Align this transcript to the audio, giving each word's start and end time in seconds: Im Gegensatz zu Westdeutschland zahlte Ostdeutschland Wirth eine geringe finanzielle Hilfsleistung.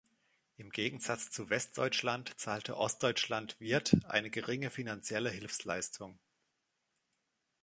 Im 0.57 0.71
Gegensatz 0.71 1.29
zu 1.29 1.51
Westdeutschland 1.51 2.31
zahlte 2.39 2.75
Ostdeutschland 2.75 3.59
Wirth 3.59 4.03
eine 4.05 4.31
geringe 4.31 4.71
finanzielle 4.71 5.29
Hilfsleistung. 5.29 6.17